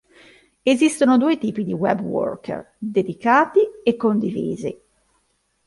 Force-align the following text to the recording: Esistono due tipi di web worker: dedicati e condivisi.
Esistono 0.63 1.19
due 1.19 1.37
tipi 1.37 1.63
di 1.63 1.73
web 1.73 2.01
worker: 2.01 2.73
dedicati 2.79 3.59
e 3.83 3.95
condivisi. 3.97 4.75